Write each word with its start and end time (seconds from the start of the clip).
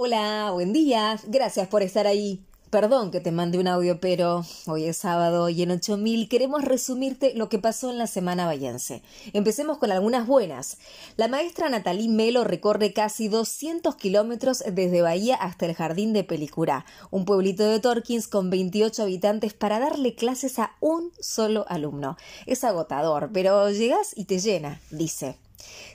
Hola, 0.00 0.52
buen 0.52 0.72
día. 0.72 1.18
Gracias 1.26 1.66
por 1.66 1.82
estar 1.82 2.06
ahí. 2.06 2.40
Perdón 2.70 3.10
que 3.10 3.18
te 3.18 3.32
mande 3.32 3.58
un 3.58 3.66
audio, 3.66 3.98
pero 3.98 4.44
hoy 4.68 4.84
es 4.84 4.98
sábado 4.98 5.48
y 5.48 5.60
en 5.60 5.72
8000 5.72 6.28
queremos 6.28 6.64
resumirte 6.64 7.34
lo 7.34 7.48
que 7.48 7.58
pasó 7.58 7.90
en 7.90 7.98
la 7.98 8.06
semana 8.06 8.46
bayense. 8.46 9.02
Empecemos 9.32 9.78
con 9.78 9.90
algunas 9.90 10.28
buenas. 10.28 10.78
La 11.16 11.26
maestra 11.26 11.68
Natalie 11.68 12.08
Melo 12.08 12.44
recorre 12.44 12.92
casi 12.92 13.26
200 13.26 13.96
kilómetros 13.96 14.62
desde 14.72 15.02
Bahía 15.02 15.34
hasta 15.34 15.66
el 15.66 15.74
Jardín 15.74 16.12
de 16.12 16.22
Pelicurá, 16.22 16.86
un 17.10 17.24
pueblito 17.24 17.68
de 17.68 17.80
Torkins 17.80 18.28
con 18.28 18.50
28 18.50 19.02
habitantes 19.02 19.52
para 19.52 19.80
darle 19.80 20.14
clases 20.14 20.60
a 20.60 20.76
un 20.78 21.10
solo 21.18 21.66
alumno. 21.68 22.16
Es 22.46 22.62
agotador, 22.62 23.30
pero 23.32 23.68
llegas 23.72 24.12
y 24.14 24.26
te 24.26 24.38
llena, 24.38 24.80
dice. 24.92 25.38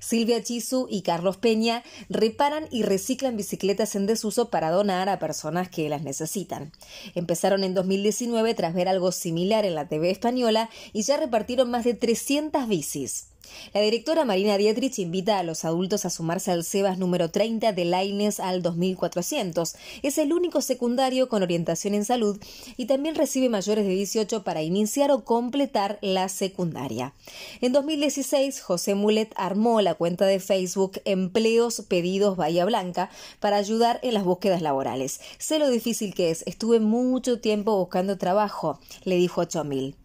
Silvia 0.00 0.42
Chisu 0.42 0.86
y 0.90 1.02
Carlos 1.02 1.36
Peña 1.36 1.82
reparan 2.08 2.68
y 2.70 2.82
reciclan 2.82 3.36
bicicletas 3.36 3.94
en 3.94 4.06
desuso 4.06 4.50
para 4.50 4.70
donar 4.70 5.08
a 5.08 5.18
personas 5.18 5.68
que 5.68 5.88
las 5.88 6.02
necesitan. 6.02 6.72
Empezaron 7.14 7.64
en 7.64 7.74
2019 7.74 8.54
tras 8.54 8.74
ver 8.74 8.88
algo 8.88 9.12
similar 9.12 9.64
en 9.64 9.74
la 9.74 9.88
TV 9.88 10.10
española 10.10 10.70
y 10.92 11.02
ya 11.02 11.16
repartieron 11.16 11.70
más 11.70 11.84
de 11.84 11.94
300 11.94 12.68
bicis. 12.68 13.31
La 13.74 13.80
directora 13.80 14.24
Marina 14.24 14.56
Dietrich 14.56 14.98
invita 14.98 15.38
a 15.38 15.42
los 15.42 15.64
adultos 15.64 16.04
a 16.04 16.10
sumarse 16.10 16.50
al 16.50 16.64
CEBAS 16.64 16.98
número 16.98 17.30
30 17.30 17.72
de 17.72 17.84
Laines 17.84 18.40
al 18.40 18.62
2400. 18.62 19.74
Es 20.02 20.18
el 20.18 20.32
único 20.32 20.60
secundario 20.60 21.28
con 21.28 21.42
orientación 21.42 21.94
en 21.94 22.04
salud 22.04 22.38
y 22.76 22.86
también 22.86 23.14
recibe 23.14 23.48
mayores 23.48 23.84
de 23.84 23.92
18 23.92 24.44
para 24.44 24.62
iniciar 24.62 25.10
o 25.10 25.24
completar 25.24 25.98
la 26.00 26.28
secundaria. 26.28 27.14
En 27.60 27.72
2016, 27.72 28.60
José 28.60 28.94
Mulet 28.94 29.32
armó 29.36 29.80
la 29.80 29.94
cuenta 29.94 30.26
de 30.26 30.40
Facebook 30.40 31.00
Empleos 31.04 31.82
Pedidos 31.88 32.36
Bahía 32.36 32.64
Blanca 32.64 33.10
para 33.40 33.56
ayudar 33.56 34.00
en 34.02 34.14
las 34.14 34.24
búsquedas 34.24 34.62
laborales. 34.62 35.20
Sé 35.38 35.58
lo 35.58 35.70
difícil 35.70 36.14
que 36.14 36.30
es. 36.30 36.42
Estuve 36.46 36.80
mucho 36.80 37.40
tiempo 37.40 37.76
buscando 37.76 38.18
trabajo, 38.18 38.78
le 39.04 39.16
dijo 39.16 39.44
Chomil. 39.44 39.96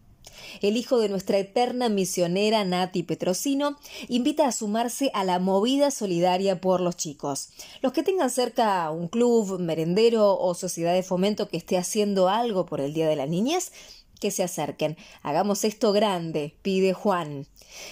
El 0.60 0.76
hijo 0.76 0.98
de 0.98 1.08
nuestra 1.08 1.38
eterna 1.38 1.88
misionera 1.88 2.64
Nati 2.64 3.02
Petrosino 3.02 3.76
invita 4.08 4.46
a 4.46 4.52
sumarse 4.52 5.10
a 5.14 5.24
la 5.24 5.38
movida 5.38 5.90
solidaria 5.90 6.60
por 6.60 6.80
los 6.80 6.96
chicos. 6.96 7.50
Los 7.82 7.92
que 7.92 8.02
tengan 8.02 8.30
cerca 8.30 8.90
un 8.90 9.08
club, 9.08 9.58
merendero 9.58 10.38
o 10.38 10.54
sociedad 10.54 10.94
de 10.94 11.02
fomento 11.02 11.48
que 11.48 11.56
esté 11.56 11.78
haciendo 11.78 12.28
algo 12.28 12.66
por 12.66 12.80
el 12.80 12.94
Día 12.94 13.08
de 13.08 13.16
la 13.16 13.26
Niñez, 13.26 13.72
que 14.18 14.30
se 14.30 14.42
acerquen. 14.42 14.96
Hagamos 15.22 15.64
esto 15.64 15.92
grande, 15.92 16.54
pide 16.62 16.92
Juan. 16.92 17.46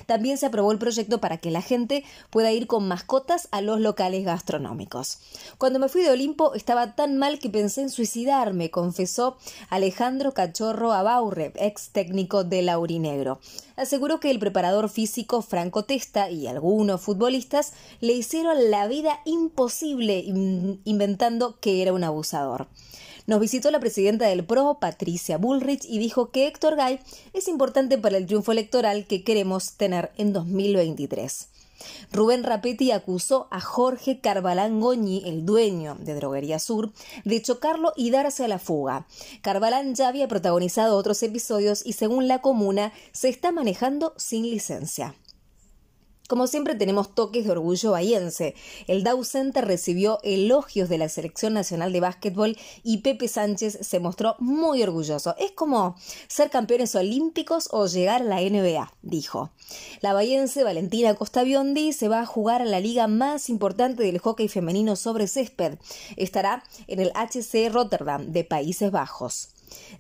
También 0.06 0.38
se 0.38 0.46
aprobó 0.46 0.72
el 0.72 0.78
proyecto 0.78 1.20
para 1.20 1.38
que 1.38 1.50
la 1.50 1.62
gente 1.62 2.04
pueda 2.30 2.52
ir 2.52 2.66
con 2.66 2.86
mascotas 2.88 3.48
a 3.50 3.60
los 3.60 3.80
locales 3.80 4.24
gastronómicos. 4.24 5.18
Cuando 5.58 5.78
me 5.78 5.88
fui 5.88 6.02
de 6.02 6.10
Olimpo 6.10 6.54
estaba 6.54 6.94
tan 6.94 7.18
mal 7.18 7.38
que 7.38 7.50
pensé 7.50 7.82
en 7.82 7.90
suicidarme, 7.90 8.70
confesó 8.70 9.36
Alejandro 9.68 10.32
Cachorro 10.32 10.92
Abaurre, 10.92 11.52
ex 11.56 11.90
técnico 11.90 12.44
de 12.44 12.62
Laurinegro. 12.62 13.40
Aseguró 13.76 14.20
que 14.20 14.30
el 14.30 14.38
preparador 14.38 14.90
físico 14.90 15.40
Franco 15.40 15.84
Testa 15.84 16.30
y 16.30 16.46
algunos 16.46 17.00
futbolistas 17.00 17.72
le 18.00 18.12
hicieron 18.12 18.70
la 18.70 18.86
vida 18.88 19.20
imposible 19.24 20.22
inventando 20.84 21.58
que 21.60 21.79
era 21.80 21.92
un 21.92 22.04
abusador. 22.04 22.68
Nos 23.26 23.40
visitó 23.40 23.70
la 23.70 23.80
presidenta 23.80 24.26
del 24.26 24.44
PRO, 24.44 24.78
Patricia 24.80 25.38
Bullrich, 25.38 25.84
y 25.84 25.98
dijo 25.98 26.30
que 26.30 26.46
Héctor 26.46 26.76
Gay 26.76 27.00
es 27.32 27.48
importante 27.48 27.98
para 27.98 28.16
el 28.16 28.26
triunfo 28.26 28.52
electoral 28.52 29.06
que 29.06 29.22
queremos 29.22 29.74
tener 29.74 30.10
en 30.16 30.32
2023. 30.32 31.48
Rubén 32.12 32.44
Rapetti 32.44 32.90
acusó 32.90 33.48
a 33.50 33.60
Jorge 33.60 34.20
Carvalán 34.20 34.80
Goñi, 34.80 35.22
el 35.26 35.46
dueño 35.46 35.96
de 36.00 36.14
Droguería 36.14 36.58
Sur, 36.58 36.92
de 37.24 37.40
chocarlo 37.40 37.92
y 37.96 38.10
darse 38.10 38.44
a 38.44 38.48
la 38.48 38.58
fuga. 38.58 39.06
Carvalán 39.42 39.94
ya 39.94 40.08
había 40.08 40.28
protagonizado 40.28 40.96
otros 40.96 41.22
episodios 41.22 41.84
y 41.84 41.94
según 41.94 42.28
la 42.28 42.40
comuna 42.40 42.92
se 43.12 43.28
está 43.28 43.52
manejando 43.52 44.12
sin 44.16 44.42
licencia. 44.42 45.14
Como 46.30 46.46
siempre 46.46 46.76
tenemos 46.76 47.12
toques 47.12 47.44
de 47.44 47.50
orgullo 47.50 47.90
bahiense. 47.90 48.54
El 48.86 49.02
Dow 49.02 49.24
Center 49.24 49.64
recibió 49.64 50.20
elogios 50.22 50.88
de 50.88 50.96
la 50.96 51.08
Selección 51.08 51.54
Nacional 51.54 51.92
de 51.92 51.98
Básquetbol 51.98 52.56
y 52.84 52.98
Pepe 52.98 53.26
Sánchez 53.26 53.78
se 53.80 53.98
mostró 53.98 54.36
muy 54.38 54.80
orgulloso. 54.80 55.34
Es 55.40 55.50
como 55.50 55.96
ser 56.28 56.48
campeones 56.48 56.94
olímpicos 56.94 57.68
o 57.72 57.88
llegar 57.88 58.22
a 58.22 58.24
la 58.26 58.40
NBA, 58.42 58.92
dijo. 59.02 59.50
La 60.02 60.12
bahiense 60.12 60.62
Valentina 60.62 61.16
Costa 61.16 61.42
Biondi 61.42 61.92
se 61.92 62.06
va 62.06 62.20
a 62.20 62.26
jugar 62.26 62.62
a 62.62 62.64
la 62.64 62.78
liga 62.78 63.08
más 63.08 63.48
importante 63.50 64.04
del 64.04 64.20
hockey 64.20 64.46
femenino 64.46 64.94
sobre 64.94 65.26
césped. 65.26 65.78
Estará 66.16 66.62
en 66.86 67.00
el 67.00 67.10
HC 67.16 67.72
Rotterdam 67.72 68.30
de 68.30 68.44
Países 68.44 68.92
Bajos. 68.92 69.48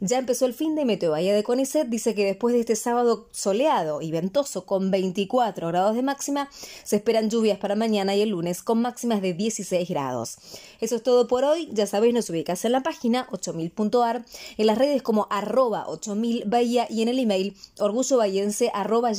Ya 0.00 0.18
empezó 0.18 0.46
el 0.46 0.54
fin 0.54 0.74
de 0.74 0.84
Meteo 0.84 1.12
Bahía 1.12 1.34
de 1.34 1.42
Conicet. 1.42 1.88
Dice 1.88 2.14
que 2.14 2.24
después 2.24 2.54
de 2.54 2.60
este 2.60 2.76
sábado 2.76 3.28
soleado 3.32 4.02
y 4.02 4.10
ventoso 4.10 4.64
con 4.66 4.90
24 4.90 5.68
grados 5.68 5.94
de 5.94 6.02
máxima, 6.02 6.48
se 6.84 6.96
esperan 6.96 7.30
lluvias 7.30 7.58
para 7.58 7.76
mañana 7.76 8.14
y 8.14 8.22
el 8.22 8.30
lunes 8.30 8.62
con 8.62 8.80
máximas 8.80 9.22
de 9.22 9.34
16 9.34 9.88
grados. 9.88 10.38
Eso 10.80 10.96
es 10.96 11.02
todo 11.02 11.28
por 11.28 11.44
hoy. 11.44 11.68
Ya 11.72 11.86
sabéis, 11.86 12.14
nos 12.14 12.30
ubicas 12.30 12.64
en 12.64 12.72
la 12.72 12.82
página 12.82 13.26
8000.ar, 13.28 14.24
en 14.56 14.66
las 14.66 14.78
redes 14.78 15.02
como 15.02 15.26
arroba 15.30 15.88
8000 15.88 16.44
Bahía 16.46 16.86
y 16.88 17.02
en 17.02 17.08
el 17.08 17.18
email 17.18 17.56
orgullobahiense 17.78 18.70
arroba. 18.72 19.12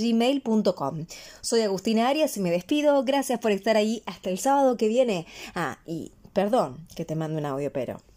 Soy 1.41 1.61
Agustina 1.61 2.07
Arias 2.07 2.37
y 2.37 2.39
me 2.39 2.51
despido. 2.51 3.03
Gracias 3.03 3.39
por 3.39 3.51
estar 3.51 3.77
ahí 3.77 4.03
hasta 4.05 4.29
el 4.29 4.39
sábado 4.39 4.77
que 4.77 4.87
viene. 4.87 5.25
Ah, 5.55 5.79
y 5.85 6.11
perdón 6.33 6.85
que 6.95 7.05
te 7.05 7.15
mando 7.15 7.39
un 7.39 7.45
audio, 7.45 7.71
pero... 7.71 8.10